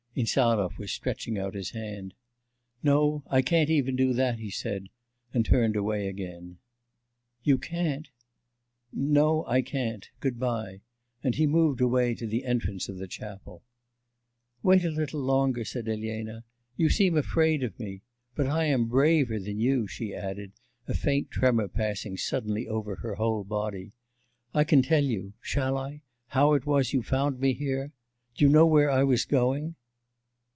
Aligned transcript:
Insarov 0.13 0.77
was 0.77 0.91
stretching 0.91 1.37
out 1.37 1.53
his 1.55 1.69
hand. 1.69 2.13
'No, 2.83 3.23
I 3.27 3.41
can't 3.41 3.69
even 3.69 3.95
do 3.95 4.11
that,' 4.11 4.39
he 4.39 4.49
said, 4.49 4.89
and 5.33 5.45
turned 5.45 5.77
away 5.77 6.09
again. 6.09 6.57
'You 7.45 7.57
can't?' 7.57 8.09
'No, 8.91 9.45
I 9.45 9.61
can't. 9.61 10.09
Good 10.19 10.37
bye.' 10.37 10.81
And 11.23 11.35
he 11.35 11.47
moved 11.47 11.79
away 11.79 12.13
to 12.15 12.27
the 12.27 12.43
entrance 12.43 12.89
of 12.89 12.97
the 12.97 13.07
chapel. 13.07 13.63
'Wait 14.61 14.83
a 14.83 14.89
little 14.89 15.21
longer,' 15.21 15.63
said 15.63 15.87
Elena. 15.87 16.43
'You 16.75 16.89
seem 16.89 17.15
afraid 17.15 17.63
of 17.63 17.79
me. 17.79 18.01
But 18.35 18.47
I 18.47 18.65
am 18.65 18.89
braver 18.89 19.39
than 19.39 19.61
you,' 19.61 19.87
she 19.87 20.13
added, 20.13 20.51
a 20.89 20.93
faint 20.93 21.31
tremor 21.31 21.69
passing 21.69 22.17
suddenly 22.17 22.67
over 22.67 22.95
her 22.97 23.15
whole 23.15 23.45
body. 23.45 23.93
'I 24.53 24.65
can 24.65 24.81
tell 24.81 25.05
you... 25.05 25.35
shall 25.39 25.77
I?... 25.77 26.01
how 26.27 26.53
it 26.53 26.65
was 26.65 26.91
you 26.91 27.01
found 27.01 27.39
me 27.39 27.53
here? 27.53 27.93
Do 28.35 28.43
you 28.43 28.51
know 28.51 28.65
where 28.67 28.91
I 28.91 29.05
was 29.05 29.23
going? 29.23 29.77